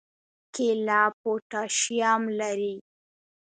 [0.55, 2.75] کیله پوټاشیم لري